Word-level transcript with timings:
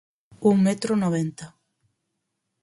Un 0.51 0.55
metro 0.67 0.95
noventa. 0.95 1.45